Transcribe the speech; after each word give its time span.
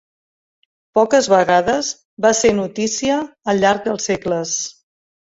Poques 0.99 1.29
vegades 1.33 1.91
va 2.27 2.33
ser 2.41 2.57
notícia 2.63 3.23
al 3.55 3.65
llarg 3.67 3.89
dels 3.89 4.13
segles. 4.15 4.61